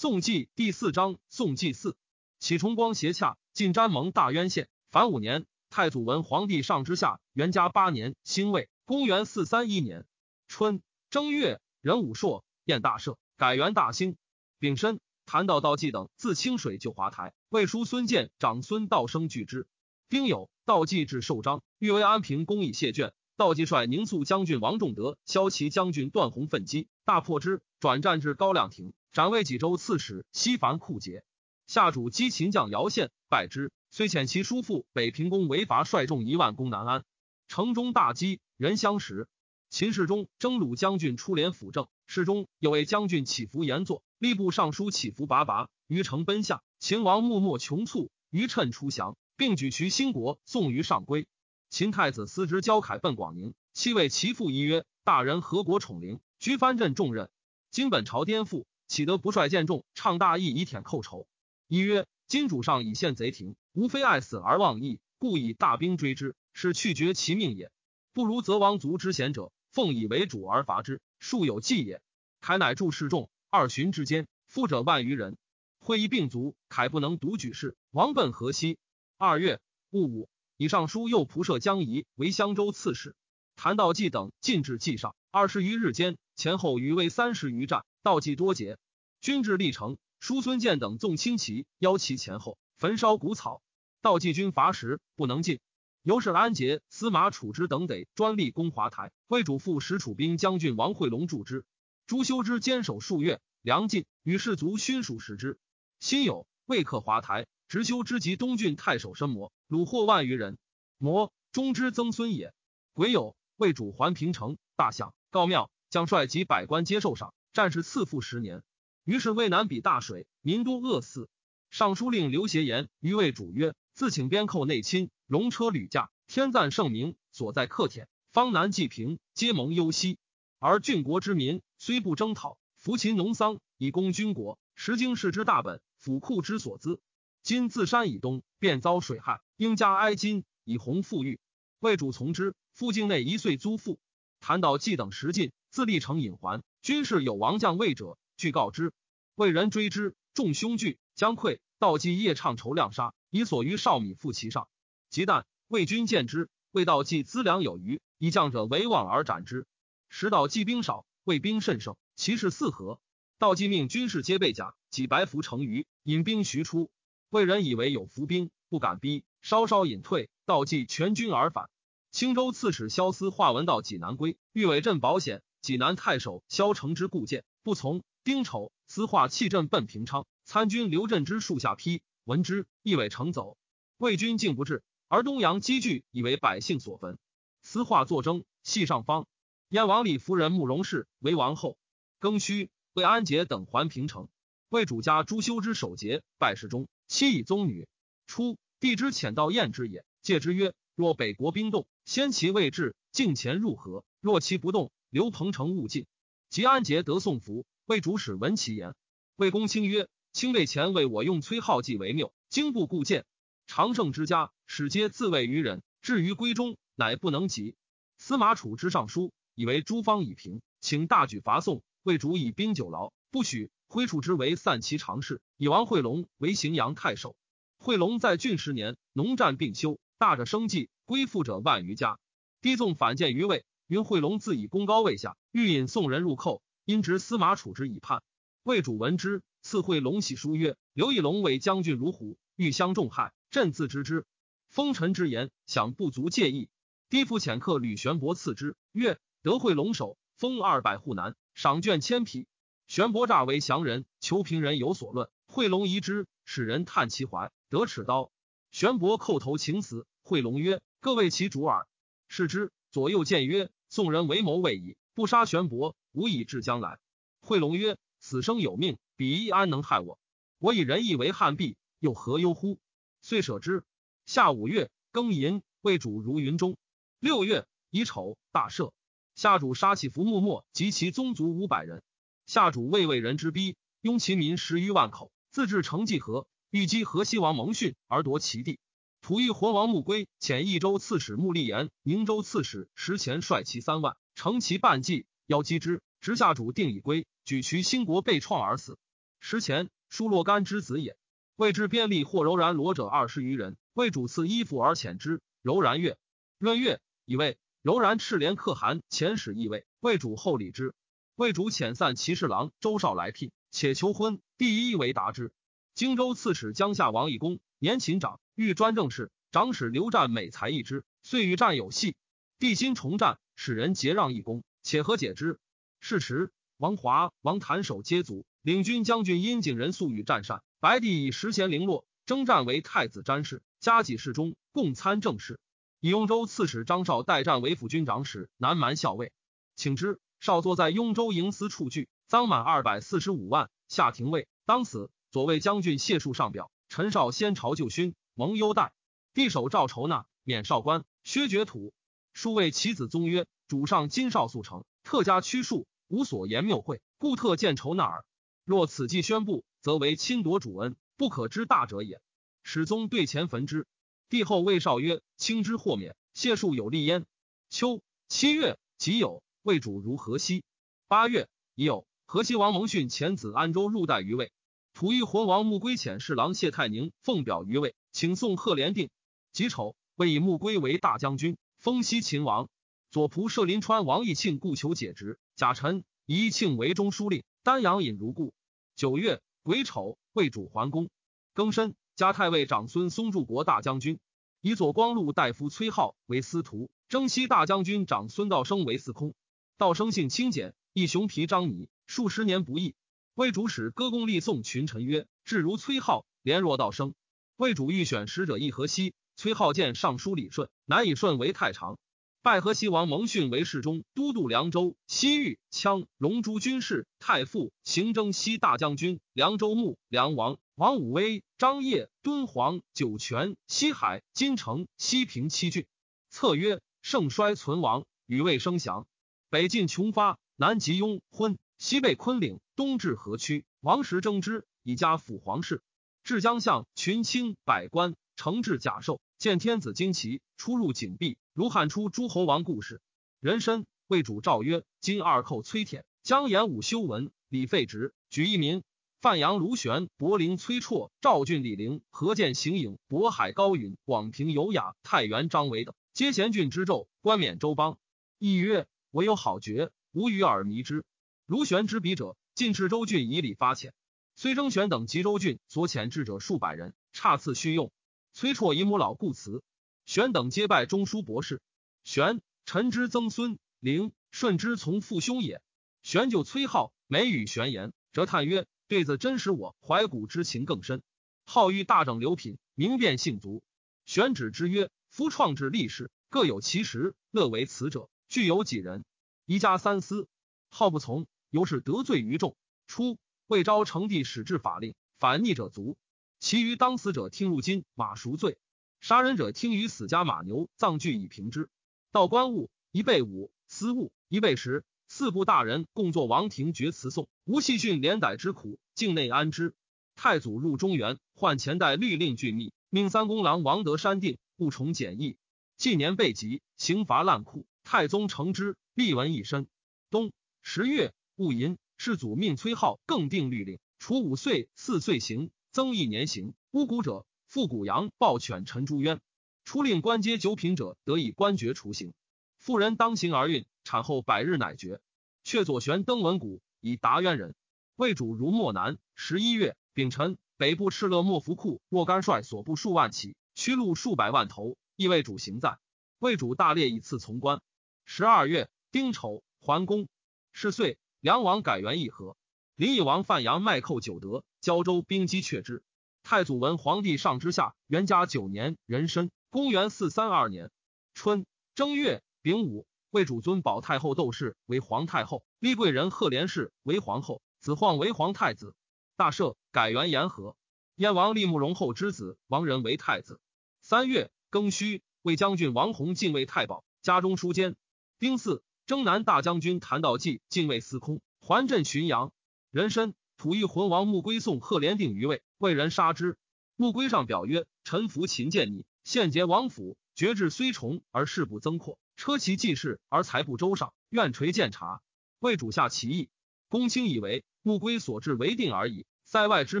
[0.00, 1.94] 宋纪第四章，宋纪四，
[2.38, 4.70] 启崇光斜洽，晋詹蒙大渊县。
[4.90, 10.06] 凡五年，太祖文皇帝上之下，元嘉八年，辛未，公元四三一年
[10.48, 14.16] 春正月，壬午朔，宴大赦，改元大兴。
[14.58, 19.66] 丙申，谭道道济等自清水就华台，魏叔孙建、长孙道生拒之。
[20.08, 23.12] 丁酉，道济至寿章，欲为安平公以谢卷。
[23.36, 28.94] 道济率宁肃将军王仲德、骁骑将军段宏奋击，大破之，转战至高亮亭。
[29.12, 31.24] 斩魏济州刺史，西凡库杰。
[31.66, 33.72] 下主击秦将姚宪，败之。
[33.90, 37.04] 虽遣其叔父北平公为伐，率众一万攻南安。
[37.48, 39.26] 城中大饥，人相食。
[39.68, 46.62] 秦世忠征虏将军出连辅政，世中有为将军起伏言作，吏部尚书起伏拔拔，于城奔下。
[46.78, 51.26] 秦王默默穷促，于趁出降，并举渠兴国，送于上归。
[51.68, 57.28] 秦太子司职焦凯奔广宁，妻为其父一曰：“大人何国宠灵，居藩镇重任，
[57.72, 61.28] 今本朝颠覆。”岂得不率见众，倡大义以舔寇仇？
[61.68, 67.70] 一曰：今主上以陷贼庭，无非爱死而忘义，故以大兵追之，是去绝其命也。
[68.12, 72.02] 不如则王族之贤者，奉以为主而伐之，数有计也。
[72.40, 75.38] 凯乃助示众，二旬之间，富者万余人。
[75.78, 78.76] 会议并卒，凯不能独举事，王奔河西。
[79.18, 83.14] 二月戊午，以上书右仆射江仪为襄州刺史。
[83.54, 87.84] 谭道济等进至济上，二十余日间，前后余为三十余战。
[88.02, 88.78] 道济多捷，
[89.20, 93.62] 军至历城，叔孙建等纵轻骑，邀其前后，焚烧谷草。
[94.00, 95.60] 道济军乏食，不能进。
[96.02, 101.66] 由是安杰、司马楚之等得专立攻华台，为主父使楚兵将军王惠龙助之。
[102.06, 105.58] 朱修之坚守数月，梁晋与士卒勋属食之。
[105.98, 110.56] 辛酉，未克华台，执修之及东郡太守申摩，虏获万余人。
[110.96, 112.54] 摩中之曾孙也。
[112.94, 117.34] 癸酉，为主还平城，大享告庙，将帅及百官接受赏。
[117.52, 118.62] 战事赐复十年，
[119.04, 121.28] 于是渭南比大水，民多饿死。
[121.70, 130.18] 尚书令刘协言于魏主曰：“自请边寇内侵，戎车屡驾，天赞圣明，所在克舔，方南济平，皆蒙忧息。
[130.58, 137.00] 而郡国之民虽不征讨，服秦农桑，以供军国，实经世之大本，府库之所资。
[137.42, 141.40] 今自山以东，便遭水害，应加哀金以弘富裕。
[141.78, 143.98] 魏主从之，附境内一岁租赋。
[144.40, 148.92] 谭道济等食尽，自立成隐还。”军士有王将魏者，据告之，
[149.40, 151.60] 魏人追之，众凶惧，将溃。
[151.78, 154.68] 道济夜唱筹量杀，以所余少米覆其上。
[155.08, 159.66] 及旦，魏军见之，魏道济资粮有余，以将者为望而斩之。
[160.10, 163.00] 时道济兵少，魏兵甚盛，其势四合。
[163.38, 166.90] 道济命军士皆备甲，几白服成余，引兵徐出。
[167.30, 170.28] 魏人以为有伏兵，不敢逼，稍稍隐退。
[170.44, 171.70] 道济全军而返。
[172.10, 175.42] 青州刺史萧思化闻道济南归，欲委镇保险。
[175.62, 178.02] 济南太守萧承之故谏，不从。
[178.22, 183.56] 丁丑，司化弃镇奔平昌，参军刘振之树下披，闻之，亦委乘走。
[183.96, 187.18] 魏军竟不至，而东阳积聚，以为百姓所焚。
[187.62, 189.26] 司化作征，系上方。
[189.70, 191.78] 燕王李夫人慕容氏为王后。
[192.20, 194.28] 庚戌，魏安杰等还平城。
[194.68, 197.88] 魏主家朱修之守节，拜世中，妻以宗女。
[198.26, 206.06] 初，帝之遣道燕之也，戒之曰：若北国兵动，先其未至，进前入河；若其不动，刘彭城勿进，
[206.50, 208.94] 及安杰得送服，魏主使闻其言。
[209.34, 213.26] 魏公卿曰：“卿为前为我用崔浩计为谬，经不顾见。
[213.66, 217.74] 常胜之家，使皆自卫于人，至于归中，乃不能及。”
[218.16, 221.82] 司马楚之上书，以为诸方已平，请大举伐宋。
[222.04, 223.72] 魏主以兵久劳，不许。
[223.88, 227.34] 挥楚之为散骑常侍，以王惠龙为荥阳太守。
[227.80, 232.20] 惠龙在郡十年，农战并休，大者生计，归附者万余家。
[232.60, 233.64] 低纵反见于魏。
[233.88, 238.20] 云惠龙自以功高位下，欲引宋人入寇，因执司马处之以叛。
[238.64, 244.26] 魏主闻之，赐惠龙喜书曰：“刘义龙为将军如虎，欲相重害，朕自知之。
[244.68, 246.68] 封臣之言，想不足介意。”
[247.08, 252.48] 低父遣客吕玄伯赐之，曰：“得惠龙首，封二百户南，赏卷千匹。”
[252.88, 255.30] 玄伯诈为降人，求平人有所论。
[255.46, 258.32] 惠龙疑之，使人探其怀，得尺刀。
[258.72, 260.08] 玄伯叩头请死。
[260.22, 261.86] 惠龙曰：“各为其主耳。”
[262.26, 263.70] 是之，左右谏曰。
[263.92, 266.98] 宋人为谋未已，不杀玄伯，无以至将来。
[267.40, 270.18] 惠龙曰：“死生有命，彼亦安能害我？
[270.58, 272.78] 我以仁义为汉璧，又何忧乎？”
[273.22, 273.84] 遂舍之。
[274.26, 276.76] 夏五月，庚寅，魏主如云中。
[277.18, 278.92] 六月乙丑，大赦。
[279.34, 282.02] 夏主杀起伏木末及其宗族五百人。
[282.46, 288.78] 夏主未为人之逼，拥其民十余万口，自治成济河，欲击河西王蒙逊而夺其地。
[289.22, 296.00] 吐欲魂王穆归遣益州刺史穆立言、宁州刺史石前率其三万，乘其半骑，邀击之。
[296.20, 298.96] 直下主定以归，举渠兴国被创而死。
[299.40, 301.16] 时前疏若干之子也。
[301.56, 305.40] 谓之便利或柔然罗者二十余人，为主赐衣服而遣之。
[305.60, 306.16] 柔然曰，
[306.58, 310.94] 闰月以为柔然赤连可汗遣使意位，为主后礼之。
[311.34, 314.40] 魏主遣散骑侍郎周绍来聘，且求婚。
[314.56, 315.52] 第一为答之。
[315.96, 322.14] 荆州刺史江夏王义公年秦长，欲专政事，长史刘湛美才一之，遂与战有隙。
[322.60, 325.58] 帝心重战，使人结让义公，且何解之。
[326.00, 330.62] 是时，王华、王谭守皆卒，领军将军殷景仁素与战善。
[330.80, 335.60] 白帝以时贤零落，征战为太子詹事，加给事中，共参政事。
[336.00, 339.32] 以雍州刺史张绍代战为辅军长史，南蛮校尉，
[339.76, 340.18] 请之。
[340.40, 344.48] 少坐在雍州营司处据，赃满二百四十五万，下廷尉。
[344.64, 348.94] 当此，左卫将军谢树上表，陈绍先朝旧勋，蒙优待。
[349.34, 351.92] 帝手诏筹纳，免少官，削爵土。
[352.32, 358.24] 数谓其子宗曰：“主上今少速成，特加屈数，无所言谬讳，故特见筹纳耳。
[358.64, 362.20] 若此计宣布，则为侵夺主恩，不可知大者也。”
[362.64, 363.86] 始宗对前焚之。
[364.28, 367.26] 帝后谓少曰：“轻之或免，谢数有利焉。”
[367.70, 369.40] 秋七月己酉。
[369.62, 370.64] 魏主如河西。
[371.06, 374.50] 八月已有河西王蒙逊遣子安州入代于魏。
[374.94, 379.10] 吐欲浑王穆归遣侍郎谢太宁奉表于魏，请送贺连定。
[379.52, 382.68] 己丑，魏以穆归为大将军，封西秦王。
[383.10, 388.54] 左仆射临川王义庆故求解职，贾臣以义庆为中书令，丹阳尹如故。
[388.94, 391.10] 九月癸丑，魏主桓公。
[391.52, 394.20] 庚申，加太尉长孙松柱国大将军，
[394.60, 399.34] 以左光禄大夫崔浩为司徒，征西大将军长孙道生为司空。
[399.76, 402.94] 道生性清简，一熊皮张拟，数十年不易。
[403.34, 407.14] 魏主使歌功立颂群臣曰：“至如崔浩，廉若道生。”
[407.58, 411.98] 魏主欲选使者议河西，崔浩见尚书李顺，乃以顺为太常，
[412.42, 425.84] 拜河西王蒙逊为侍中、都督凉州、西域、羌、龙珠军事、太傅、行征西大将军、凉州牧、梁王、王武威、张掖、敦煌、酒泉、西海、金城、西平七郡。
[426.30, 429.06] 策曰：盛衰存亡，与未生祥。
[429.50, 433.66] 北晋穷发，南极雍昏，西被昆岭，东至河曲。
[433.80, 435.82] 王时征之，以加辅皇室。
[436.22, 443.00] 至江相，群卿百官，承至甲寿，见天子旌旗，出入景壁，如汉初诸侯王故事。
[443.40, 448.82] 人参魏主诏曰：今二寇崔舔，将演武修文，李废职，举一民。
[449.22, 457.96] 范阳卢玄，柏陵崔绰，赵郡李陵，何建行影，渤海高允，广平有雅，太原张维等，皆贤郡之胄，冠冕周邦。
[458.38, 458.86] 亦曰。
[459.10, 461.02] 唯有好觉，无与尔迷之。
[461.46, 463.92] 卢玄之笔者，晋赤州郡以礼发遣。
[464.36, 467.90] 虽征玄等吉州郡所遣至者数百人，差次虚用。
[468.32, 469.62] 崔绰以母老故辞，
[470.06, 471.60] 玄等皆拜中书博士。
[472.04, 475.60] 玄臣之曾孙，灵顺之从父兄也。
[476.02, 481.02] 玄就崔浩，每与玄言，则叹曰：“对子真使我怀古之情更深。”
[481.44, 483.62] 好欲大整流品，明辨性足。
[484.06, 489.04] 玄指之曰：“夫创制历史，各有其时，乐为此者。”具有几人，
[489.44, 490.28] 一家三思，
[490.68, 492.56] 好不从，由是得罪于众。
[492.86, 493.18] 初，
[493.48, 495.96] 魏昭成帝始制法令，反逆者卒，
[496.40, 498.56] 其余当死者听入金马赎罪，
[498.98, 501.68] 杀人者听于死家马牛葬具以平之。
[502.12, 509.74] 道官物一备五，私物一备十，四部大人共作王庭决词颂，无戏训连逮之苦，境内安之。
[510.16, 515.36] 太祖入中原，换前代律令峻密，命三公郎王德山定务重简易，
[515.76, 517.66] 近年被疾，刑罚滥酷。
[517.84, 519.68] 太宗承之，立文一身。
[520.08, 520.32] 冬
[520.62, 526.54] 十月戊寅，世祖命崔浩更定律令，处五岁、四岁刑，增一年刑。
[526.72, 529.20] 巫蛊者，复谷阳暴犬陈朱渊。
[529.64, 532.12] 出令官阶九品者，得以官爵除刑。
[532.56, 535.00] 妇人当行而孕，产后百日乃绝。
[535.44, 537.54] 却左旋登文谷，以达渊人。
[537.96, 538.98] 魏主如漠南。
[539.14, 545.78] 十一月丙辰，北部敕勒莫伏库若干帅所部数万骑，驱鹿数百万头，亦为主行在。
[546.18, 547.62] 魏主大列以赐从官。
[548.04, 550.08] 十二月丁丑，桓公
[550.52, 552.36] 是岁，梁王改元议和。
[552.76, 555.82] 林邑王范阳卖寇九德，胶州兵击却之。
[556.22, 560.70] 太祖文皇帝上之下，元嘉九年壬申，公元四三二年
[561.14, 568.74] 春正月丙午，魏主尊保太后窦氏为皇太后，立贵人赫连氏为皇后，子晃为皇太子。
[569.16, 570.56] 大赦，改元延和。
[570.94, 573.40] 燕王立慕容后之子王仁为太子。
[573.80, 577.76] 三月庚戌，魏将军王弘进位太保，家中书监。
[578.18, 582.32] 丁巳，征南大将军谭道济进位司空，还镇浔阳。
[582.70, 586.36] 人参吐欲浑王穆归送贺连定于位，为人杀之。
[586.76, 595.00] 穆归上表曰：“臣服秦见逆，献结王府，爵制虽崇而事不增扩，车骑济世而财不周上，愿垂鉴察。”
[595.40, 596.28] 魏主下其意。
[596.68, 599.80] 公卿以为穆归所至为定而已，塞外之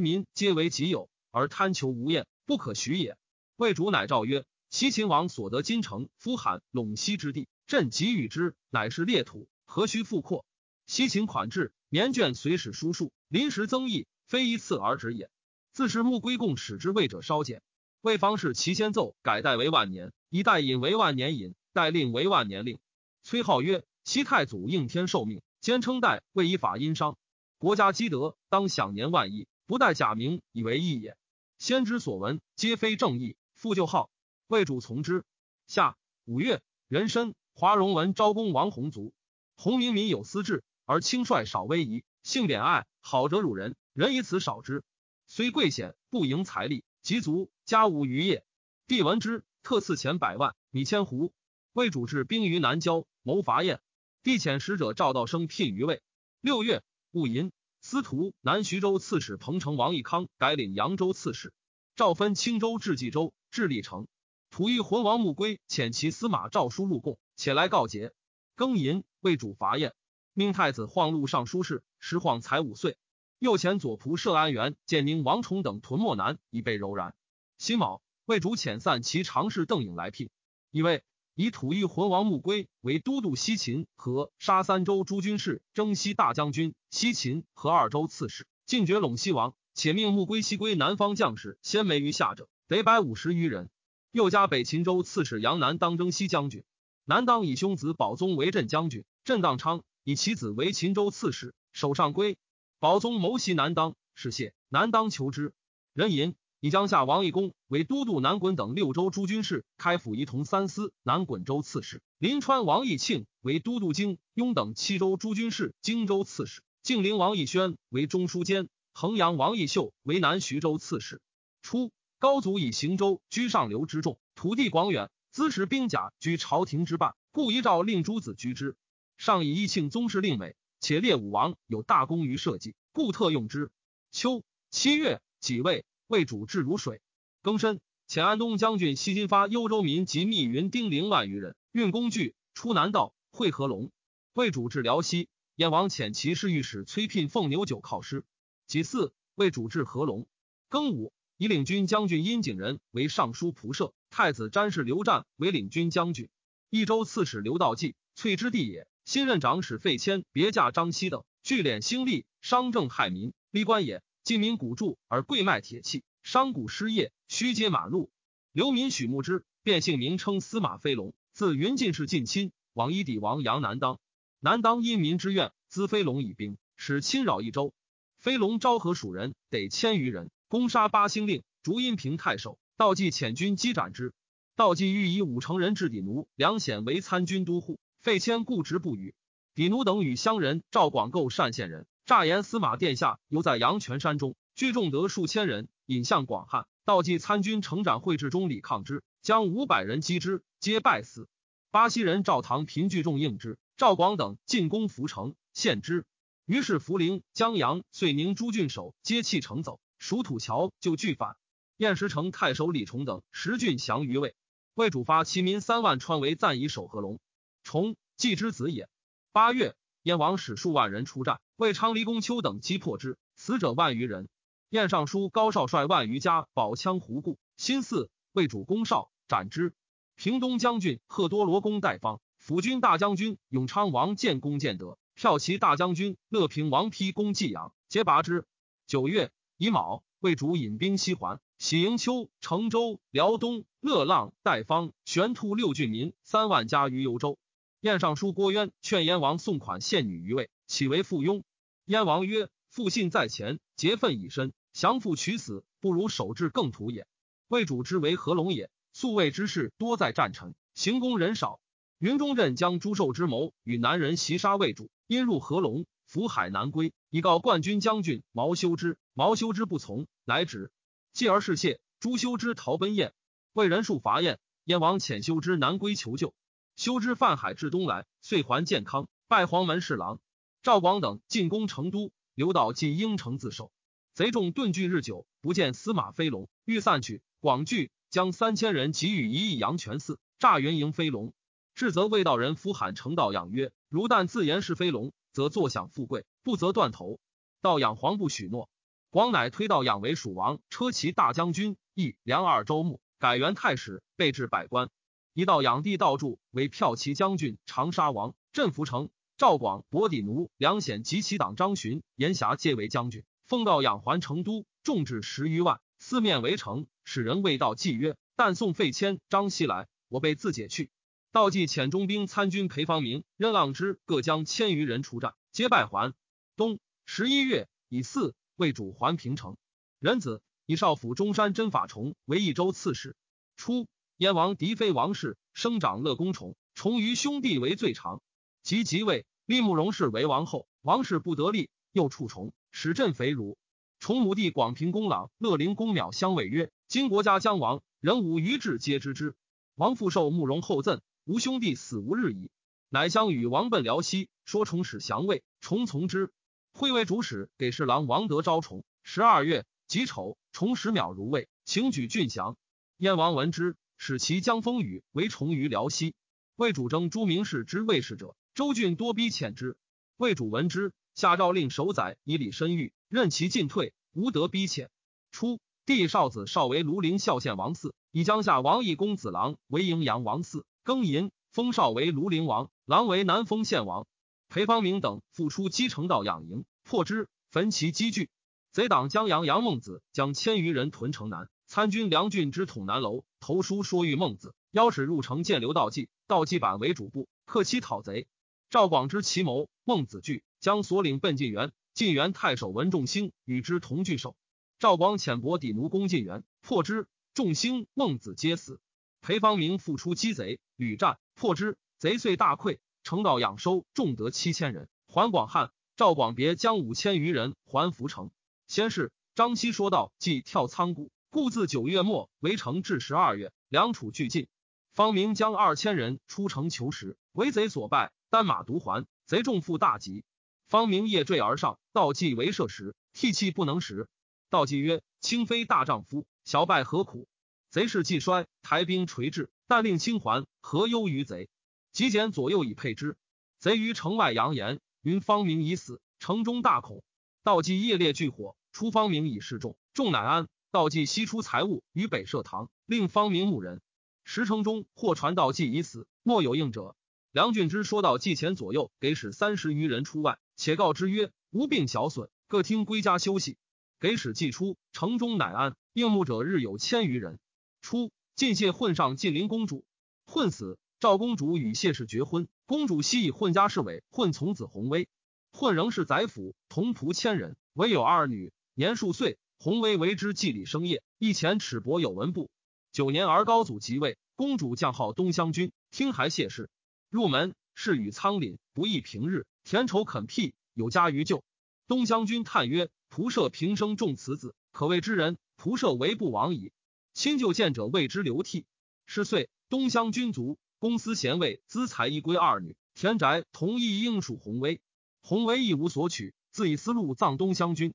[0.00, 3.18] 民皆为己有，而贪求无厌，不可许也。
[3.56, 10.46] 魏主乃诏曰：西秦王所得金城、夫罕、陇西之地，朕给予之，乃是列土，何须复扩？
[10.86, 15.28] 西秦款制，年卷随史书数，临时增益，非一次而止也。
[15.72, 17.62] 自是穆归共使之位者稍减。
[18.00, 22.78] 魏方士其先奏改代为万年，以代引为万年引，代令为万年令。
[23.24, 27.18] 崔浩曰：西太祖应天受命，兼称代，未以法殷商。
[27.58, 31.16] 国家积德，当享年万亿，不代假名以为义也。
[31.58, 34.10] 先之所闻，皆非正义，复旧号，
[34.46, 35.24] 魏主从之。
[35.66, 39.12] 下五月，壬申，华容文昭公王弘卒。
[39.56, 44.82] 弘明民有私志，而轻率少威仪，性贬爱，好者辱人，人以此少之。
[45.28, 48.44] 虽贵显，不盈财力，及足家无余业。
[48.88, 51.32] 帝闻之，特赐钱百万，米千斛。
[51.74, 53.80] 魏主治兵于南郊，谋伐燕。
[54.24, 56.02] 帝遣使者赵道生聘于魏。
[56.40, 56.82] 六月。
[57.12, 61.52] 戊寅，司徒南徐州刺史彭城王义康改领扬州刺史，
[61.94, 64.08] 赵分青州至冀州，至历城。
[64.50, 68.12] 吐欲浑王穆归遣其司马诏书入贡，且来告捷。
[68.56, 69.94] 庚寅，为主伐燕，
[70.32, 72.96] 命太子晃禄尚书事，时晃才五岁。
[73.38, 77.14] 右前左仆射安元、建宁王崇等屯漠南，以备柔然。
[77.58, 80.30] 辛卯，为主遣散其常侍邓颖来聘，
[80.70, 81.02] 以为。
[81.36, 89.54] 以吐欲浑王穆归为都督西秦和沙三州诸军事、征西大将军、西秦和二州刺史，进爵陇西王。
[89.72, 93.70] 且命穆归西归南方将士，先没于下者，得百五十余人。
[94.10, 96.62] 又加北秦州刺史杨南当征西将军。
[97.06, 102.38] 南当以兄子保宗为镇将军，镇荡昌以其子为秦州刺史，守上归。
[102.78, 105.52] 宝宗谋袭南当，是谢南当求之。
[105.92, 106.34] 人吟。
[106.62, 112.02] 以江夏王义公为都督南滚等六州诸军事，开府仪同三司南滚州刺史。
[112.18, 116.62] 临川王义庆为都督京雍等七州诸军事，荆州刺史。
[116.82, 118.68] 敬陵王义宣为中书监。
[118.92, 121.22] 衡阳王义秀为南徐州刺史。
[121.62, 128.76] 初，高祖以行州居上流之众，土地广远，资持兵甲居朝廷之半，故遗诏令诸子居之。
[129.20, 133.70] 上以义庆宗室令美，且列武王有大功于社稷，故特用之。
[134.10, 135.84] 秋七月，己未。
[136.06, 137.02] 为主治如水，
[137.42, 143.92] 庚申，遣安东将军西金发幽州民及密云丁零万余人，运工具出南道，会合龙。
[144.32, 148.24] 为主治辽西，燕王遣骑士御史崔聘奉牛酒犒师。
[148.66, 150.26] 己巳，为主治合龙。
[150.70, 156.30] 庚午，以领军将军殷景仁为尚书仆射，太子詹事刘湛为领军将军，
[156.70, 158.88] 益州刺史刘道济，翠之地也。
[159.04, 164.02] 新任长史费谦别驾张熙等，聚敛兴利，商政害民，立官也。
[164.22, 168.10] 晋民古铸而贵卖铁器，商贾失业，虚街马路。
[168.52, 173.98] 流民许慕之，变姓名称司马飞龙，自云晋氏近亲，往依底王杨南当。
[174.38, 177.74] 南当因民之怨，资飞龙以兵，使侵扰一州。
[178.18, 182.58] 飞龙昭和蜀人得千余人，攻杀八星令，逐阴平太守。
[182.76, 184.12] 道济遣军击斩之。
[184.54, 189.14] 道济欲以五成人质抵奴梁显为参军都护，费谦固执不与。
[189.54, 191.86] 抵奴等与乡人赵广构单县人。
[192.06, 196.66] 诈言司马殿下犹在阳泉山中，聚众得数千人，引向广汉。
[196.84, 201.28] 道济参军成长会至中李抗之，将五百人击之，皆败死。
[201.70, 206.04] 巴西人赵唐凭聚众应之，赵广等进攻涪城，陷之。
[206.46, 211.36] 于是涪陵、江阳、遂宁诸郡守皆弃城走，属土桥就拒反。
[211.76, 214.34] 燕石城太守李崇等十郡降于魏。
[214.74, 217.20] 魏主发其民三万川为赞以守合龙。
[217.62, 218.88] 崇，季之子也。
[219.32, 219.74] 八月。
[220.02, 224.30] 燕王使数万人出战，魏昌黎公丘等击破之，死者万余人。
[224.70, 229.74] 燕尚书高少率万余家宝枪胡固，新四魏主攻少斩之。
[230.16, 238.46] 平东将军贺多罗公代方，辅军大将军永昌王建功建德，骠骑大将军乐平王丕攻济阳，皆拔之。
[238.86, 247.38] 九月乙卯，魏主引兵西还，喜营丘、成州、辽东、乐浪、代方、玄兔六郡民三万家于幽州。
[247.80, 251.42] 燕尚书郭渊劝燕王送款献女于魏，岂为附庸？
[251.86, 257.06] 燕王曰：“父信在前，结愤以身，降父取死，不如守志更图也。
[257.48, 258.70] 魏主之为何龙也？
[258.92, 261.58] 素魏之士多在战臣，行宫人少。
[261.96, 268.98] 云中镇将朱寿之谋与南人袭杀魏主，因入合龙，伏海南归，以告冠军将军毛修之。
[269.14, 270.70] 毛修之不从，乃止。
[271.14, 271.80] 继而事谢。
[271.98, 273.14] 朱修之逃奔燕，
[273.54, 276.34] 为人数伐燕，燕王遣修之南归求救。”
[276.80, 280.18] 修之泛海至东来，遂还健康，拜黄门侍郎。
[280.62, 283.70] 赵广等进攻成都，刘道进应城自守。
[284.14, 287.20] 贼众遁据日久，不见司马飞龙，欲散去。
[287.38, 291.34] 广聚，将三千人给予一亿阳泉寺，诈云迎飞龙。
[291.74, 297.20] 至则魏道人夫喊成道养曰：“如但自言是飞龙，则坐享富贵；不则断头。”
[297.60, 298.70] 道养黄不许诺。
[299.10, 304.88] 广乃推道养为蜀王，车骑大将军，亦梁二州牧，改元太史，备至百官。
[305.32, 309.10] 一道养帝道助为骠骑将军、长沙王，镇福城。
[309.36, 316.86] 赵广、伯底奴、梁显及其党张巡、严霞皆为将军，封道养还成都，众至十余万，四面围城。
[317.04, 320.90] 使人未道，计曰：“但送费谦、张熙来，我被自解去。”
[321.32, 326.12] 道济遣中兵参军裴方明、任浪之各将千余人出战，皆败还。
[326.56, 329.56] 冬十一月以四，为主还平城。
[330.00, 333.16] 仁子以少府中山真法崇为益州刺史。
[333.56, 333.86] 初，
[334.20, 338.20] 燕王嫡妃王氏生长乐公宠，崇于兄弟为最长。
[338.62, 339.24] 及即位。
[339.46, 343.56] 立慕容氏为王后，王氏不得力，又触崇，使镇肥如。
[343.98, 349.34] 崇母弟广平公朗、乐陵公邈相谓曰：“今国家将亡，人无余志皆知之。”
[349.74, 352.50] 王复受慕容后赠，吾兄弟死无日矣。
[352.90, 356.30] 乃相与王奔辽西，说崇使降魏，崇从之。
[356.74, 358.84] 会为主使，给侍郎王德昭崇。
[359.02, 362.58] 十二月己丑，崇使邈如魏，请举郡降。
[362.98, 366.14] 燕王闻之，使其将风雨为重于辽西。
[366.56, 368.34] 魏主征诸名士之魏氏者。
[368.54, 369.76] 周郡多逼遣之，
[370.16, 374.88] 魏主闻之，下诏令守宰以礼申谕，任其进退，无得逼遣。
[375.30, 384.06] 初，帝少子少为庐陵孝献王嗣，以江夏王义公子郎为荥阳王嗣，庚寅，封少为庐陵王，郎为南丰县王。
[384.48, 388.30] 裴方明等复出击城道养营，破之，焚其积聚。
[388.72, 398.26] 贼党江阳杨孟子将千余人屯城南，参军梁俊之统南楼，投书说谕孟子，邀使入城见刘道济，道济版为主簿，克期讨贼。
[398.70, 401.70] 赵广之其谋，孟子惧，将所领奔晋元。
[401.94, 404.34] 晋元太守文仲兴与之同聚守。
[404.80, 407.06] 赵广遣伯底奴攻晋元，破之。
[407.34, 408.80] 仲兴、孟子皆死。
[409.20, 411.78] 裴方明复出击贼，屡战破之。
[411.98, 414.88] 贼遂大溃，城道养收，众得七千人。
[415.06, 415.70] 还广汉。
[415.94, 418.32] 赵广别将五千余人还涪城。
[418.66, 424.48] 先是，张熙说道：“即跳仓谷，故自九月末围城至十二月，两楚俱尽。
[424.92, 430.24] 方明将二千人出城求食，为贼所败。”单马独还，贼众复大急。
[430.66, 434.08] 方明夜坠而上，道济为射时，涕泣不能食。
[434.48, 437.28] 道济曰：“卿非大丈夫，小败何苦？”
[437.70, 441.48] 贼势既衰，台兵垂至，但令轻还，何忧于贼？
[441.92, 443.16] 即减左右以配之。
[443.60, 447.04] 贼于城外扬言，云方明已死，城中大恐。
[447.44, 450.48] 道济夜列聚火，出方明以示众，众乃安。
[450.72, 453.80] 道济悉出财物于北社堂，令方明牧人。
[454.22, 456.94] 时城中或传道济已死，莫有应者。
[457.32, 463.56] 梁俊之说道祭前左右，给使三十余人出外，且告之曰：“无病小损，各听归家休息。”
[463.98, 465.74] 给使既出，城中乃安。
[465.92, 467.40] 应募者日有千余人。
[467.82, 469.84] 初，晋谢混上晋灵公主，
[470.24, 470.78] 混死。
[471.00, 475.08] 赵公主与谢氏绝婚，公主悉以混家侍卫混从子弘威。
[475.50, 479.36] 混仍是宰府，同仆千人，唯有二女，年数岁。
[479.62, 482.48] 弘威为之祭礼生业，一前尺帛有文部。
[482.92, 486.70] 九年而高祖即位，公主降号东乡君，听还谢氏。
[487.10, 489.44] 入门，是与仓廪，不亦平日。
[489.62, 491.44] 田畴垦辟，有家于旧。
[491.86, 495.36] 东乡君叹曰：“仆射平生重此子，可谓之人。
[495.58, 496.72] 仆射为不亡矣。”
[497.12, 498.64] 亲旧见者为之流涕。
[499.04, 502.76] 是岁，东乡君卒，公司贤位，资财一归二女。
[502.94, 504.80] 田宅同一应属弘威。
[505.20, 507.92] 弘威一无所取，自以私禄葬东乡君。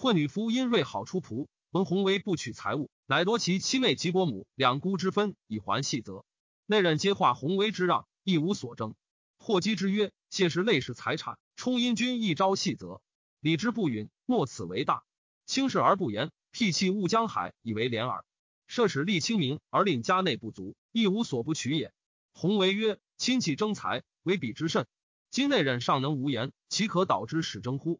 [0.00, 6.24] 混女夫因瑞好出仆，闻弘威不取财物，乃夺其妻妹及伯母两姑之分，以还细则。
[6.66, 8.06] 内人皆化弘威之让。
[8.22, 8.94] 亦无所争。
[9.38, 13.00] 霍基之曰：“谢氏累世财产，充因君一朝细则，
[13.40, 15.02] 礼之不允，莫此为大。
[15.46, 18.24] 轻视而不言，辟弃误江海，以为廉耳。
[18.68, 21.92] 设使立清明，而令家内不足，亦无所不取也。”
[22.34, 24.86] 弘为曰：“亲戚争财，为彼之甚。
[25.30, 27.98] 今内任尚能无言，岂可导之使争乎？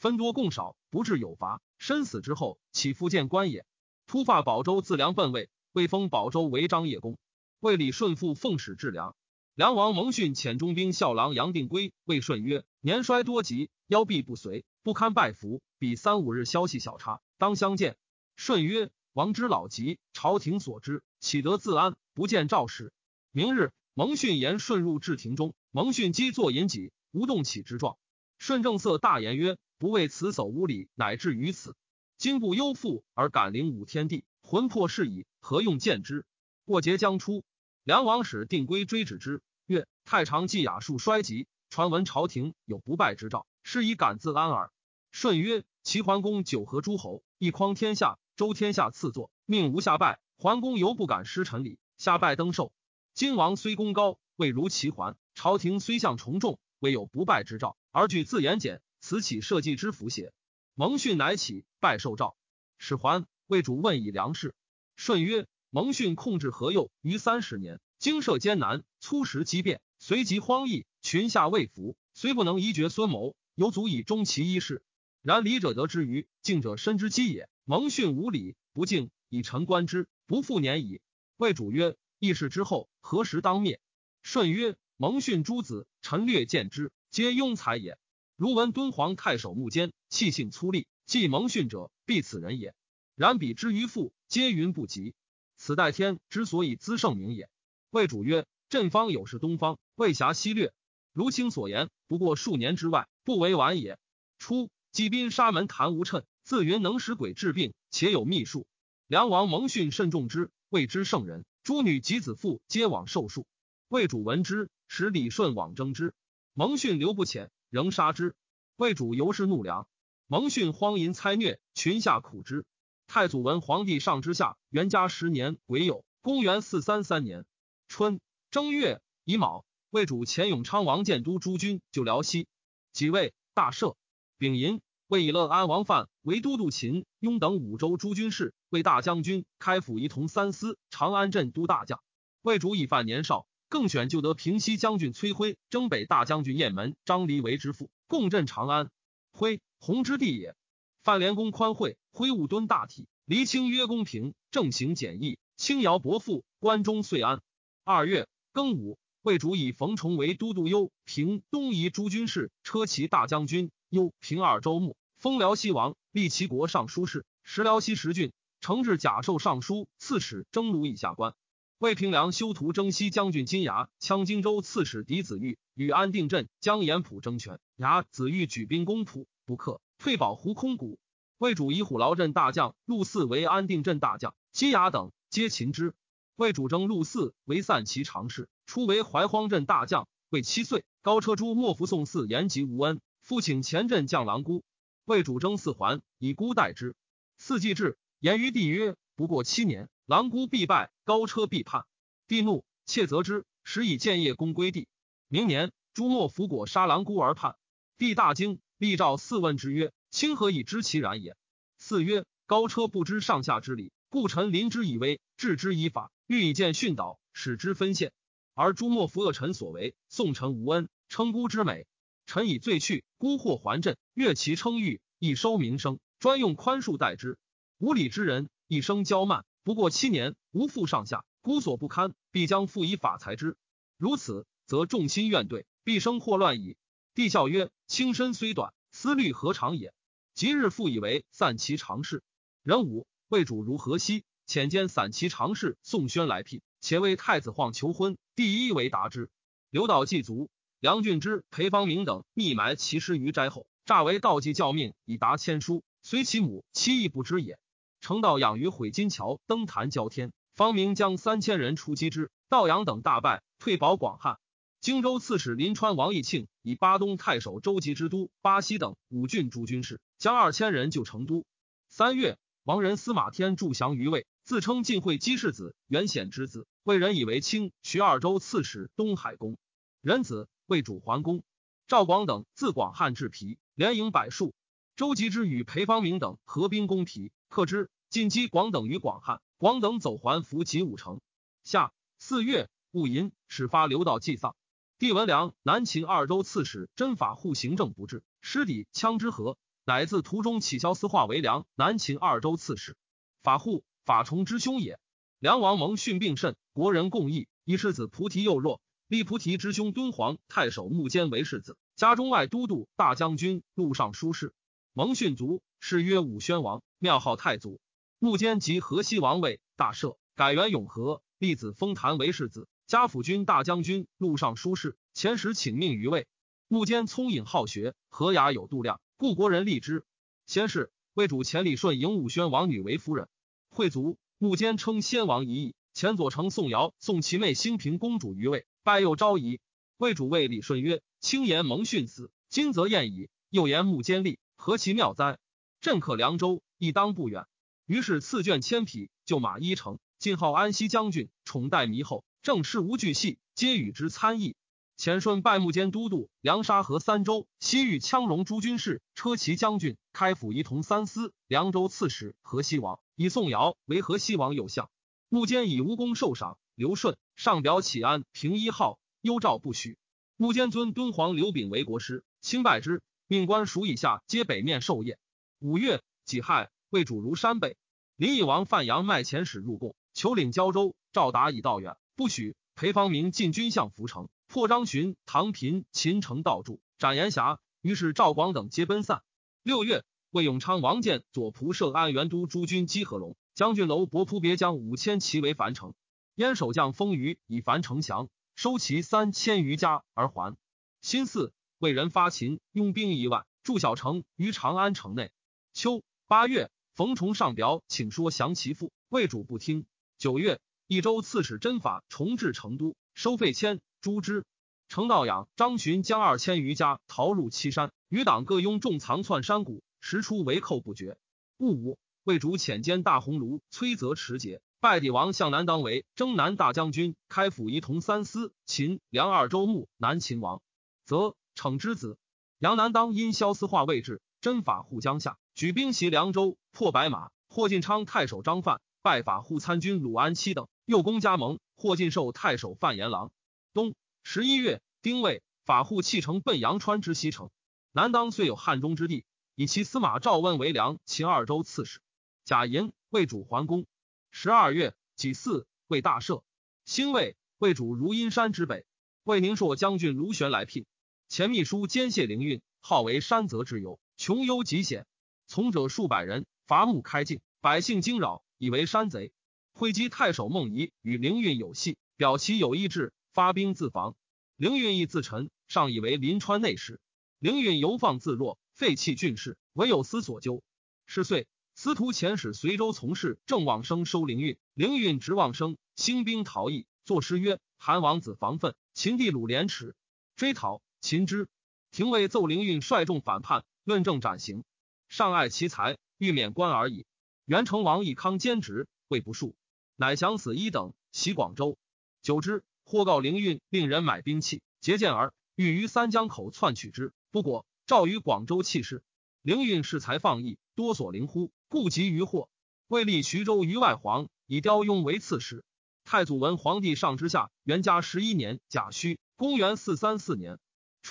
[0.00, 1.60] 分多共少，不至有罚。
[1.76, 3.66] 身死之后，岂复见官也？”
[4.08, 7.18] 突发保州自梁奔魏，未封保州为张掖公。
[7.60, 9.14] 魏礼顺父奉使治梁。
[9.54, 15.60] 梁王蒙逊遣中兵校郎杨定圭谓舜曰：“年衰多疾，腰臂不遂，不堪拜服。
[15.78, 17.98] 比三五日消息小差，当相见。”
[18.38, 21.94] 舜曰：“王之老疾，朝廷所知，岂得自安？
[22.14, 22.90] 不见赵使。”
[23.32, 27.98] 明日，蒙逊言舜入至庭中，蒙逊积坐饮己，无动起之状。
[28.38, 31.74] 舜正色大言曰：“不为此守无礼，乃至于此。
[32.18, 36.26] 今不忧父而敢凌武天地，魂魄是矣，何用见之？”
[36.66, 37.44] 过节将出，
[37.82, 39.40] 梁王使定规追止之。
[39.64, 44.70] 曰：太常祭雅术衰极，传闻朝廷有不败之兆，是以敢自安耳。
[45.12, 50.20] 舜曰：齐桓公九合诸侯，一匡天下，周天下赐作，命无下拜。
[50.36, 52.70] 桓公犹不敢失臣礼，下拜登寿。
[53.14, 60.32] 今王虽功高，未如齐桓；朝廷虽向从众，未有不败之兆，而惧自言简，此起社稷之福邪？
[60.74, 62.36] 蒙逊乃起，拜受诏，
[62.78, 63.26] 使还。
[63.46, 64.54] 魏主问以粮食，
[64.96, 74.84] 舜曰：蒙逊控制河右于三十年，经涉艰难，粗食积变，随即荒逸，群下未服，虽不能移绝孙谋，犹足以终其一事。
[75.22, 77.48] 然礼者得之于敬者身之基也。
[77.64, 81.00] 蒙逊无礼不敬，以臣观之，不复年矣。
[81.36, 83.80] 魏主曰：议事之后，何时当灭？
[84.22, 87.98] 舜曰：蒙逊诸子，臣略见之，皆庸才也。
[88.40, 92.74] 如闻敦煌太守穆坚，气性粗戾，既蒙逊者，必此人也。
[93.14, 95.12] 然彼之于父，皆云不及。
[95.58, 97.50] 此代天之所以资圣名也。
[97.90, 100.72] 魏主曰：朕方有事东方，未暇西略。
[101.12, 103.98] 如卿所言，不过数年之外，不为晚也。
[104.38, 108.66] 初，击兵沙门谭无称，自云能使鬼治病，且有秘术。
[109.06, 111.44] 梁王蒙逊甚重之，谓之圣人。
[111.62, 113.44] 诸女及子妇皆往受术。
[113.88, 116.14] 魏主闻之，使李顺往征之。
[116.54, 118.36] 蒙逊留不遣，仍杀之。
[118.76, 119.88] 魏主由是怒良。
[120.26, 122.64] 蒙逊荒淫猜虐，群下苦之。
[123.06, 127.44] 太祖文皇帝上之下，元嘉十年癸酉，公元四三三年
[127.88, 132.46] 春正月乙卯，魏主前永昌王建都诸军就辽西，
[132.92, 133.96] 即位大赦。
[134.38, 142.00] 丙寅，魏以乐安王范为都督秦雍等五州诸军事，为大将军，开府仪同三司，长安镇都大将。
[142.42, 148.90] 魏主以范年少，更选就得平西将军崔辉、征北大将军雁门张离为之父，共镇长安。
[149.30, 150.56] 辉，弘之弟也。
[151.04, 157.40] 范连公宽惠，挥务敦大体，黎清约公平，正行简易，轻徭薄赋，关中遂安。
[157.84, 171.34] 二月庚午，魏主以冯崇为都督幽平东夷诸军事，车骑大将军，幽平二州牧，封辽西王，立齐国尚书事，食辽西十郡，承制甲授尚书刺史，征虏以下官。
[171.80, 179.80] 魏平凉修图征西将军金牙，羌荆州刺史狄子玉与安定镇将严普争权，牙子玉举兵攻普，不克。
[179.96, 180.98] 退保胡空谷，
[181.38, 185.94] 魏主以虎牢镇大将陆嗣为安定镇大将，金牙等皆擒之。
[186.36, 190.84] 魏主征陆嗣为散骑常侍，初为怀荒镇大将，未七岁。
[191.00, 194.62] 高车珠莫服送嗣言及无恩，复请前镇将郎姑。
[195.06, 196.94] 魏主征四还，以孤待之。
[197.38, 201.84] 四季至，言于帝曰：“不过七年，郎姑必败，高车必叛。”
[202.26, 204.88] 帝怒，切责之，时以建业公归帝。
[205.28, 207.54] 明年，朱莫服果杀郎姑而叛，
[207.96, 208.58] 帝大惊。
[208.76, 211.36] 立诏四问之曰：“卿何以知其然也？”
[211.78, 218.12] 四曰：“高车不知上下之理，故臣临之以威，治之以法，欲以见训导，使之分县。
[218.54, 221.86] 而朱莫服恶臣所为，宋臣无恩，称孤之美。
[222.26, 227.38] 臣以罪去，孤或还镇，越其称誉，以收民生，专用宽恕待之。
[227.78, 233.56] 无礼之人，一生骄慢，不过七年，无复上下，孤所不堪，必将复以法裁之。
[233.98, 236.76] 如此，则众心怨怼，必生祸乱矣。”
[237.14, 239.92] 帝笑曰：“卿身虽短，思虑何长也？”
[240.34, 242.22] 即日复以为散骑常侍。
[242.62, 248.16] 壬午，魏主如河西，遣兼散骑常侍宋宣来聘，且为太子晃求婚。
[248.34, 249.28] 第一为答之。
[249.68, 255.84] 刘导祭卒，梁俊之、裴方明等密埋其尸于斋后，诈为道济教命，以达签书。
[256.02, 257.58] 虽其母妻亦不知也。
[258.00, 260.32] 成道养于毁金桥，登坛交天。
[260.54, 264.38] 方明将三千人出击之，道阳等大败，退保广汉。
[264.80, 271.44] 荆州刺史临川王义庆以巴东太守周吉之都、巴西等五郡诸军事，将二千人救成都。
[271.88, 279.56] 三月，王仁司马天助降于魏，自称晋惠姬世子，元显之子，魏人以为卿，徐二州刺史、东海公。
[280.00, 281.42] 仁子魏主桓公。
[281.86, 284.54] 赵广等自广汉至皮，连营百数。
[285.00, 289.40] 周吉之与裴方明等合兵攻皮，克之，进击广等于广汉。
[289.56, 291.22] 广等走还伏及五城。
[291.64, 294.54] 夏四月，戊寅，始发刘道祭丧。
[294.98, 302.94] 帝文良南秦二州刺史真法护行政不治，师弟羌之和，乃自途中起萧思化为良南秦二州刺史。
[303.42, 305.00] 法护法崇之兄也。
[305.38, 314.52] 梁王蒙逊病甚，国人共议，以世子菩提幼弱，立菩提之兄敦煌太守穆坚为世子，家中外都督、大将军、路上书事。
[314.92, 317.80] 蒙逊卒，谥曰武宣王，庙号太祖。
[318.18, 322.66] 穆坚即河西王位，大赦，改元永和，立子封谭为世子。
[322.88, 326.26] 家辅军大将军，路上书事，前时请命于魏。
[326.66, 330.04] 穆坚聪颖好学，和雅有度量，故国人立之。
[330.44, 333.28] 先是，魏主前李顺迎武宣王女为夫人。
[333.68, 335.76] 惠族，穆坚称先王一义。
[335.94, 339.60] 前左丞宋尧送其妹兴平公主于魏，拜又昭仪。
[339.98, 343.28] 魏主谓李顺曰：“轻言蒙逊死，今则宴矣。
[343.50, 345.38] 又言穆坚立，何其妙哉？
[345.80, 347.46] 朕克凉州，亦当不远。”
[347.88, 352.26] 于是赐卷千匹，就马一乘，进号安西将军，宠待弥厚。
[352.42, 354.54] 政事无巨细，皆与之参议。
[354.98, 364.90] 前顺拜幕监都督梁沙河三州，西域羌戎诸军事，车骑将军，开府仪同三司，凉州刺史，河西王，以宋尧为河西王右相。
[365.30, 366.58] 幕监以无功受赏。
[366.74, 369.96] 刘顺上表启安平一号，幽诏不许。
[370.36, 375.16] 幕监尊敦煌刘炳为国师，钦拜之，命官属以下皆北面受业。
[375.60, 377.76] 五月己亥，魏主如山北。
[378.16, 380.96] 林邑王范阳卖遣使入贡，求领胶州。
[381.12, 382.56] 赵达以道远，不许。
[382.74, 387.60] 裴方明进军向涪城，破张巡、唐平、秦城道助，斩严霞。
[387.82, 389.22] 于是赵广等皆奔散。
[389.62, 395.94] 六月，魏永昌、王建左仆射安元都诸军击合龙将军楼伯扑别将五千骑围樊城。
[396.34, 400.56] 燕守将封于以樊城降，收其三千余家而还。
[401.00, 405.30] 辛巳，魏人发秦，拥兵一万，筑小城于长安城内。
[405.72, 409.86] 秋八月，冯崇上表请说降其父，魏主不听。
[410.18, 414.44] 九月，益州刺史真法重至成都，收费千诛之。
[414.90, 421.16] 程道养、张巡将二千余家逃入岐山，余党各拥众藏窜山谷，时出围寇不绝。
[421.56, 424.60] 戊午，魏主遣兼大鸿胪崔泽持节。
[424.80, 430.60] 拜帝王向南当为征南大将军，开府仪同三司，秦梁二州牧，南秦王，
[431.06, 432.16] 则逞之子
[432.58, 437.30] 杨南当因萧思化未至，真法护江夏，举兵袭凉州，破白马。
[437.50, 441.58] 霍进昌太守张范拜法护参军鲁安期等，又攻加盟。
[441.76, 443.30] 霍进授太守范延郎。
[443.74, 447.50] 冬十一月，丁未，法护弃城奔阳川之西城。
[447.92, 452.00] 南当虽有汉中之地，以其司马赵温为梁秦二州刺史。
[452.46, 453.84] 贾银为主桓公。
[454.30, 456.40] 十二月己巳，为大赦。
[456.86, 458.86] 辛未，为主如阴山之北。
[459.24, 460.86] 魏宁朔将军卢玄来聘。
[461.30, 465.06] 前秘书兼谢灵运，号为山泽之游，穷幽极险，
[465.46, 469.30] 从者数百人，伐木开境，百姓惊扰，以为山贼。
[469.72, 474.16] 会稽太守孟仪与灵运有隙，表其有意志，发兵自防。
[474.56, 477.00] 灵运亦自陈，上以为临川内史。
[477.38, 480.64] 灵运游放自若，废弃郡事，唯有司所究。
[481.06, 481.46] 是岁。
[481.76, 486.86] 司徒遣使随州从事，郑望生收灵运，灵运执望生，兴兵逃逸。
[487.04, 489.94] 作诗曰：“韩王子防愤，秦帝鲁廉耻，
[490.34, 491.48] 追讨秦之。”
[491.90, 494.62] 廷尉奏灵运率众反叛，论证斩刑。
[495.08, 497.04] 上爱其才，欲免官而已。
[497.46, 499.54] 元成王义康兼职，未不恕，
[499.96, 501.76] 乃降死一等，袭广州。
[502.22, 507.66] 久之，或告灵运，令人买兵器，结剑而欲于三江口窜取之，不果。
[507.86, 509.02] 诏于广州弃市。
[509.42, 511.50] 灵运恃才放逸，多所灵乎？
[511.66, 512.48] 故急于祸，
[512.86, 515.64] 未立徐州于外皇，以刁雍为刺史。
[516.04, 520.60] 太祖文皇帝上之下，元嘉十一年甲戌，公元四三四年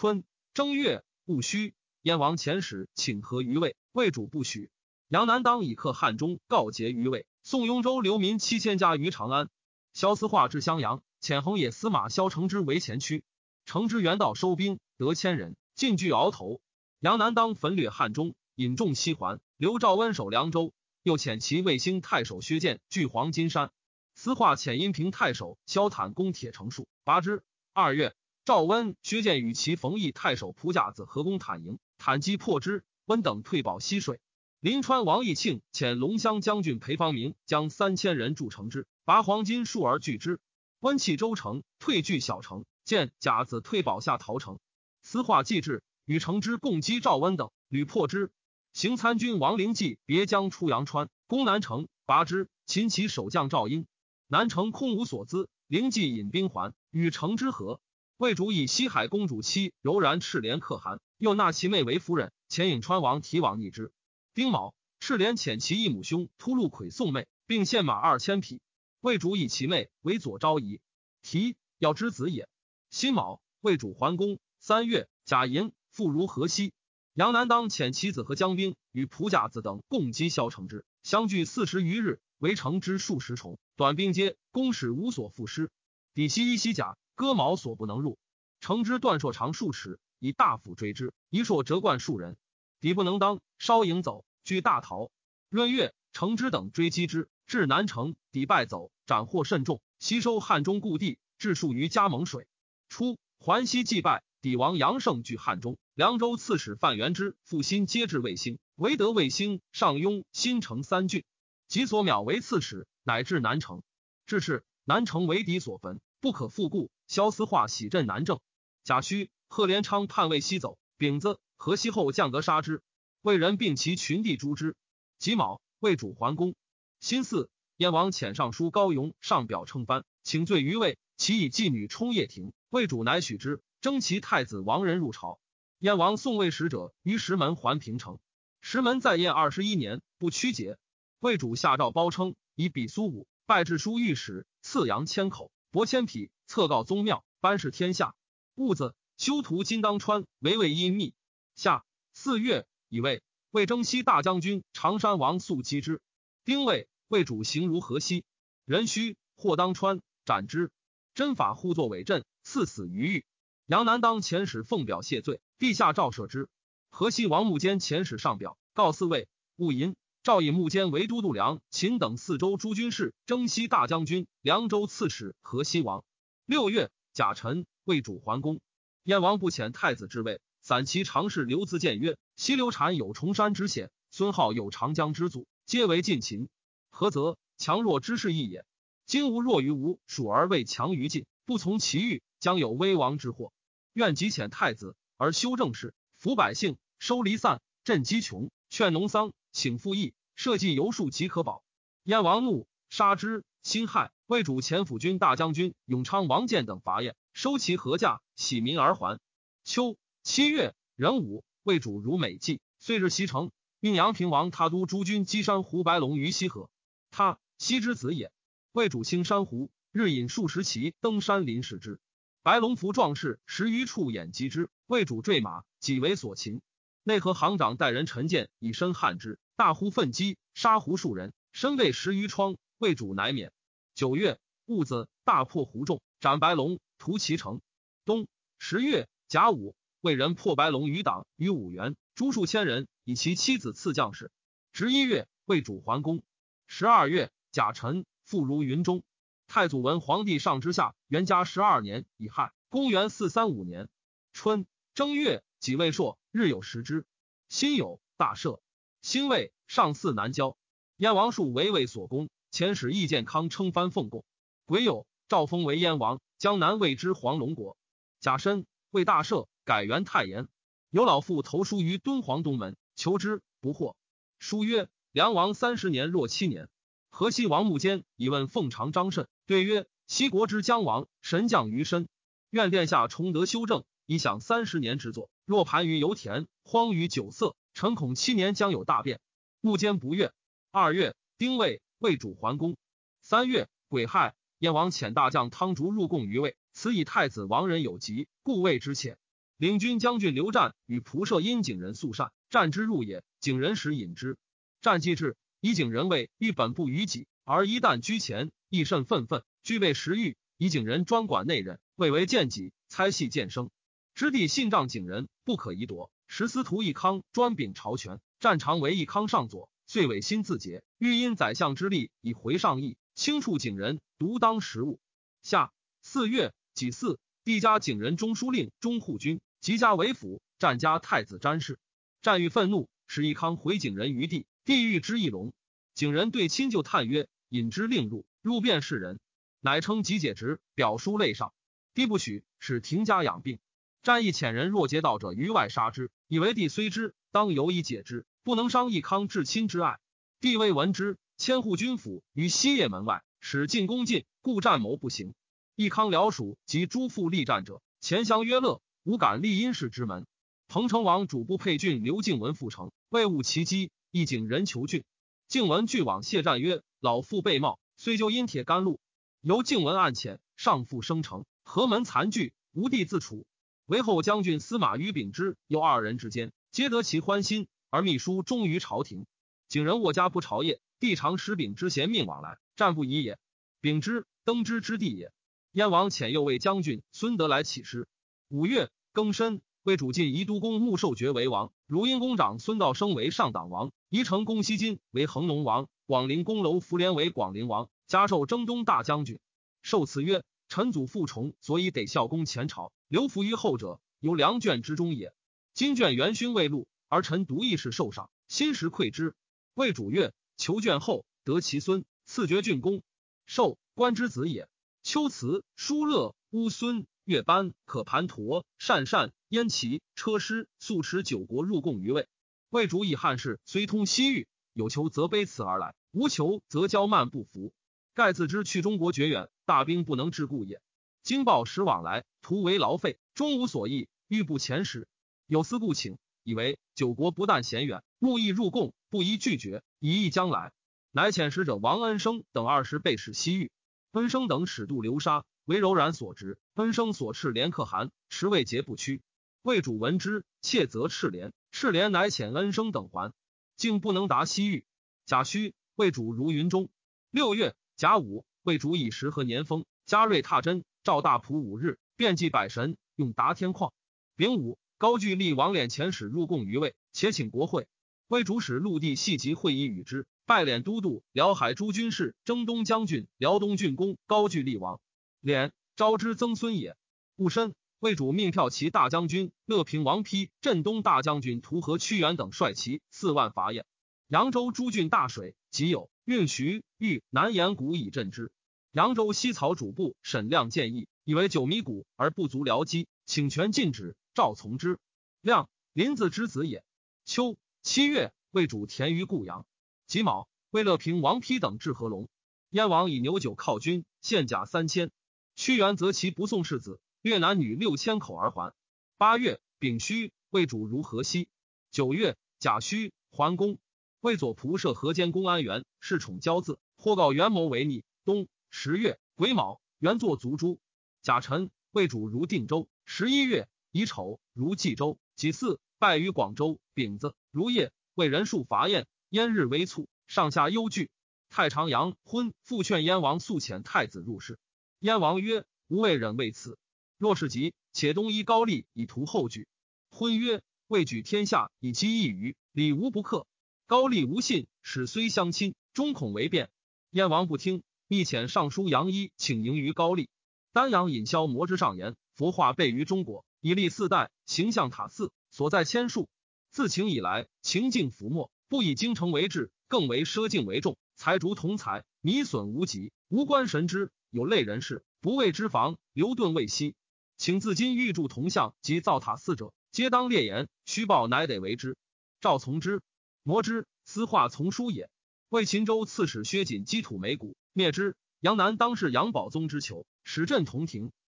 [0.01, 4.71] 春正月戊戌，燕王遣使请和于魏，魏主不许。
[5.09, 7.25] 杨南当以克汉中，告捷于魏。
[7.43, 9.49] 宋雍州流民七千家于长安。
[9.91, 13.25] 萧思化至襄阳，遣横野司马萧承之为前驱。
[13.65, 16.61] 承之原道收兵，得千人，进据鳌头。
[17.01, 19.41] 杨南当焚掠汉中，引众西还。
[19.57, 20.71] 刘兆温守凉州，
[21.03, 23.69] 又遣其卫星太守薛建据黄金山。
[24.15, 27.43] 司化遣阴平太守萧坦攻铁城戍，拔之。
[27.73, 28.15] 二月，
[28.49, 32.83] 赵温、薛建与其冯异太守蒲甲子合攻坦营，坦击破之。
[33.05, 34.19] 温等退保溪水。
[34.59, 40.39] 临川王义庆遣龙骧将军裴方明将三千人筑城之，拔黄金数而拒之。
[40.79, 42.65] 温弃州城，退据小城。
[42.85, 44.57] 见甲子退保下陶城。
[45.03, 48.31] 司化继至，与城之共击赵温等，屡破之。
[48.73, 52.49] 行参军王灵济别将出阳川，攻南城，拔之。
[52.65, 53.85] 秦其守将赵英，
[54.25, 57.79] 南城空无所资，灵济引兵还，与城之合。
[58.19, 62.33] 魏主以西海公主妻柔然赤莲可汗，又纳其妹为夫人。
[62.49, 63.93] 遣颍川王提往逆之。
[64.33, 68.59] 丁卯，赤莲遣其义母兄突禄魁送妹，并献马二千匹。
[68.99, 70.81] 魏主以其妹为左昭仪，
[71.21, 72.49] 提要之子也。
[72.89, 74.37] 辛卯，魏主还宫。
[74.59, 76.73] 三月，甲寅，复如河西。
[77.13, 85.71] 杨南当遣其子和将兵与蒲甲子等共击萧城之，相距四十余日，围城之数十重，短兵接，攻使无所复失。
[86.13, 88.17] 抵西一西甲，戈矛所不能入。
[88.61, 92.37] 城之断硕长数尺，以大斧追之，一硕折贯数人。
[92.79, 95.11] 敌不能当，稍迎走，据大逃。
[95.49, 102.47] 闰月，城之等追击之，至南城，抵败走，斩获甚众，吸收汉中故地，至数于加盟水。
[102.87, 104.23] 初，环西祭拜。
[104.41, 111.25] 帝王杨胜据汉中，凉州刺史范元之复新皆至卫星，唯得卫星上庸新城三郡，
[111.67, 113.83] 及所邈为刺史，乃至南城。
[114.25, 116.89] 至是南城为敌所焚，不可复故。
[117.07, 118.39] 萧思化喜镇南郑。
[118.83, 122.81] 贾诩、贺连昌叛魏西走，丙子，河西后降格杀之。
[123.21, 124.75] 魏人并其群地诛之。
[125.17, 126.55] 己卯，魏主桓公。
[126.99, 133.61] 辛巳，燕王遣尚书高雍上表称藩，请罪于魏，其以妓女充掖庭，魏主乃许之。
[133.81, 135.39] 征其太子王仁入朝。
[135.79, 138.19] 燕王送魏使者于石门还平城。
[138.61, 140.77] 石门在燕二十一年，不屈节。
[141.19, 148.15] 魏主下诏褒称，以比苏武拜至书御史，赐阳千口，博千匹，册告宗庙，班氏天下。
[148.55, 151.13] 戊子，修图金当川为魏阴密。
[151.53, 156.01] 下四月，以为魏征西大将军常山王素击之。
[156.43, 158.23] 丁未，魏主行如河西，
[158.65, 160.71] 人须或当川斩之。
[161.13, 163.25] 真法互作伪阵，赐死于狱。
[163.67, 166.49] 杨南当遣使奉表谢罪，陛下诏赦之。
[166.89, 169.27] 河西王穆坚遣使上表告四位，
[169.57, 169.95] 勿淫。
[170.29, 176.03] 诏以穆坚为都督梁、秦等四州诸军事，征西大将军、凉州刺史、河西王。
[176.45, 178.59] 六月，甲辰，为主桓公。
[179.01, 186.47] 燕王不遣太子之位，散骑常侍刘自建曰：“西刘禅有崇山之险，孙浩有长江之阻，皆为近秦。
[186.91, 187.35] 何则？
[187.57, 188.63] 强弱之势异也。”
[189.07, 193.51] 今吾弱于吴，蜀而未强于晋，不从其欲，将有危亡之祸。
[193.93, 201.65] 愿即遣太子而修政事，抚百姓，收离散，赈饥穷，劝农桑，请赋役，社稷游数即可保。
[202.03, 203.43] 燕王怒，杀之。
[203.61, 209.19] 辛亥，魏主前辅军大将军永昌王建等伐燕，收其合驾，喜民而还。
[209.65, 216.69] 秋七月壬午，魏主如美计，遂日袭城，命阳平王他都诸军击山胡白龙于西河。
[217.11, 218.31] 他西之子也。
[218.71, 221.99] 魏主兴山湖，日引数十骑登山林视之。
[222.43, 224.69] 白龙符壮士十余处掩击之。
[224.87, 226.61] 魏主坠马，己为所擒。
[227.03, 232.55] 内河行长带人陈建以身撼之，大呼奋击，杀胡数人，身被十余疮。
[232.77, 233.51] 魏主乃免。
[233.93, 237.59] 九月戊子，大破胡众，斩白龙，屠其城。
[238.05, 244.31] 冬十月甲午，魏人破白龙余党于五原，诛数千人，以其妻子赐将士。
[244.71, 246.23] 十一月，魏主桓公。
[246.65, 248.05] 十二月甲辰。
[248.23, 249.03] 复如云中，
[249.47, 253.89] 太祖文皇帝上之下，元嘉十二年乙亥，公元四三五年
[254.31, 257.05] 春正月己未朔，日有食之。
[257.49, 258.61] 辛酉，大赦。
[259.01, 260.57] 辛未，上巳南郊。
[260.97, 264.25] 燕王树为魏所攻，遣使易建康称藩奉贡。
[264.65, 267.77] 癸酉，诏封为燕王，江南谓之黄龙国。
[268.19, 270.47] 甲申，为大赦，改元太炎。
[270.89, 273.95] 有老妇投书于敦煌东门，求之不获。
[274.37, 276.67] 书曰：梁王三十年若七年。
[277.09, 282.07] 河西王穆坚以问奉常张慎，对曰：“西国之将亡，神降于身，
[282.49, 285.29] 愿殿下重德修正，以享三十年之作。
[285.45, 289.21] 若盘于油田，荒于酒色，臣恐七年将有大变。”
[289.61, 290.33] 穆坚不悦。
[290.69, 292.75] 二月，丁未，魏主桓公。
[293.21, 299.17] 三月，癸亥，燕王遣大将汤竹入贡于魏，此以太子亡人有疾，故谓之妾。
[299.55, 304.37] 领军将军刘湛与仆射因景人素善，战之入也，景人使引之，
[304.81, 305.37] 战既至。
[305.61, 310.35] 以景人位欲本不于己，而一旦居前，亦甚愤愤，具备食欲。
[310.57, 313.69] 以景人专管内任，未为见己，猜戏见生。
[314.15, 316.11] 知地信仗景人，不可移夺。
[316.31, 324.99] 时司徒义康专秉朝权，战常为义康上佐，遂委心自结，欲因宰相之力以回上意，轻触景人，独当时务。
[325.41, 330.39] 下四月己巳，帝加景人中书令、中护军，即加为府。
[330.59, 331.79] 战家太子詹事。
[332.21, 334.45] 战欲愤怒，使义康回景人于地。
[334.65, 335.51] 地狱之一龙，
[335.95, 339.19] 景仁对亲旧叹曰：“引之令入，入便是人。”
[339.61, 341.53] 乃称即解职，表书类上。
[341.95, 343.57] 帝不许，使停家养病。
[344.01, 349.99] 战役遣人若劫道者于外杀之，以为帝虽知，当犹以解之，不能伤义康至亲之爱。
[350.39, 355.33] 帝未闻之，千户军府于西掖门外，使进攻进，故战谋不行。
[355.75, 360.25] 义康辽属及诸父力战者，前相曰乐，无敢立殷氏之门。
[360.69, 363.91] 彭城王主簿配郡刘敬文复城，未悟其机。
[364.11, 365.03] 一景人求郡，
[365.47, 368.99] 靖文俱往谢战曰：“老父被冒，虽就因铁甘露。”
[369.41, 373.45] 由靖文暗遣上父生城，何门残具，无地自处。
[373.89, 379.25] 为后将军司马于秉之又二人之间，皆得其欢心，而秘书忠于朝廷。
[379.67, 383.39] 景人卧家不朝谒，帝常使秉之贤命往来，战不疑也。
[383.81, 385.31] 秉之登之之地也。
[385.71, 388.07] 燕王遣右卫将军孙德来起师。
[388.47, 389.59] 五月庚申。
[389.83, 399.39] 为主晋宜都公穆受爵为王，如因公长孙道生为上党王，宜城公西金为恒龙王，广陵公楼福连为广陵王，加授征东大将军。
[399.81, 405.33] 受赐曰：臣祖父崇，所以得孝公前朝，留服于后者，由良眷之中也。
[405.73, 409.35] 今眷元勋未禄，而臣独亦是受赏，心实愧之。
[409.73, 413.01] 魏主曰：求卷后，得其孙，赐爵郡公，
[413.45, 414.69] 受官之子也。
[415.03, 417.05] 秋辞、叔乐、乌孙。
[417.25, 422.27] 月班可盘陀善善燕齐车师素持九国入贡于魏。
[422.71, 427.71] 魏主以汉室虽通西域，有求则卑辞而来，无求则骄慢不服。
[428.15, 430.81] 盖自知去中国绝远，大兵不能至故也。
[431.21, 435.07] 经报时往来，徒为劳费，终无所益，欲不遣使。
[435.45, 440.73] 有司故请，以为九国不但嫌远，慕意入贡，不宜拒绝，以意将来。
[441.11, 443.71] 乃遣使者王恩生等二十备使西域。
[444.13, 446.57] 恩生等使渡流沙，为柔然所执。
[446.73, 449.21] 恩生所斥连可汗，持未节不屈。
[449.61, 451.53] 魏主闻之，切责赤连。
[451.71, 453.33] 赤连乃遣恩生等还，
[453.75, 454.83] 竟不能达西域。
[455.27, 456.89] 甲戌，魏主如云中。
[457.29, 459.85] 六月，甲午，魏主以时和年丰。
[460.05, 463.93] 嘉瑞踏真，赵大普五日，遍祭百神，用达天矿。
[464.35, 467.87] 丙午，高句丽王敛遣使入贡于魏，且请国会。
[468.27, 470.25] 魏主使陆地系集会议与之。
[470.45, 474.99] 拜敛都督、辽海诸军事、征东将军、辽东郡公、高句丽王，
[475.43, 476.97] 敛招之曾孙也。
[477.35, 483.85] 戊申，魏主命骠骑大将军乐平王丕、镇东大将军图和屈原等率骑四万伐燕。
[484.29, 488.51] 扬州诸郡大水，即有运徐、豫、南岩谷以镇之。
[488.91, 494.15] 扬州西曹主簿沈亮建议，以为九米谷而不足辽机，请权禁止。
[494.35, 494.99] 赵从之。
[495.41, 496.83] 亮，林子之子也。
[497.25, 499.65] 秋七月，魏主田于固阳。
[500.05, 502.29] 己卯，魏乐平王丕等至合龙。
[502.69, 505.09] 燕王以牛酒犒军，献甲三千。
[505.55, 508.75] 屈原则其不送世子，越男女六千口而还。
[509.17, 511.49] 八月，丙戌，魏主如河西。
[511.89, 513.79] 九月，甲戌，桓公。
[514.21, 518.03] 魏左仆射河间公安元，恃宠骄恣，或告元谋为逆。
[518.25, 520.77] 冬十月，癸卯，元作卒诛。
[521.21, 522.89] 甲辰，魏主如定州。
[523.05, 525.17] 十一月，乙丑，如冀州。
[525.37, 526.81] 己巳，败于广州。
[526.93, 529.07] 丙子，如夜，为人数伐燕。
[529.29, 531.09] 燕日为卒，上下忧惧。
[531.49, 534.59] 太常阳昏，复劝燕王速遣太子入室。
[534.99, 536.77] 燕王曰：“吾未忍为此。
[537.17, 539.65] 若是急，且东依高丽以图后举。”
[540.11, 543.47] 昏曰：“未举天下以其一隅，礼无不克。
[543.89, 546.69] 高丽无信，使虽相亲，终恐为变。”
[547.09, 550.29] 燕王不听，密遣尚书杨一请迎于高丽。
[550.73, 556.29] 丹阳引萧魔之上言：“佛化备于中国，以立四代，形象塔寺，所在千数。
[556.69, 564.11] 自秦以来，情境浮没。”不以京城为治，更为奢境为重，财逐同财，弥损无极，无关神之。
[564.29, 566.93] 有类人士，不畏之防，留顿未息。
[567.37, 571.97] 请自今欲铸铜像及造塔寺者，皆当列言，虚报乃得为之。
[572.39, 573.01] 赵从之，
[573.49, 575.09] 摩之，私化从书也。
[575.49, 578.15] 为秦州刺史薛瑾积土眉骨，灭之。
[578.41, 581.11] 杨南当是杨宝宗之囚，使镇同庭。